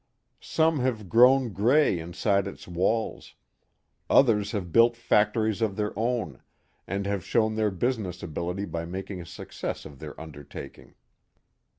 Some 0.39 0.79
have 0.79 1.09
grown 1.09 1.53
gray 1.53 1.99
inside 1.99 2.47
its 2.47 2.67
walls; 2.67 3.35
others 4.09 4.51
have 4.51 4.71
built 4.71 4.97
factories 4.97 5.61
of 5.61 5.75
their 5.75 5.93
own, 5.95 6.41
and 6.87 7.05
have 7.05 7.23
shown 7.23 7.53
their 7.53 7.69
business 7.69 8.23
ability 8.23 8.65
by 8.65 8.83
making 8.85 9.21
a 9.21 9.27
success 9.27 9.85
of 9.85 9.99
their 9.99 10.19
undertaking. 10.19 10.95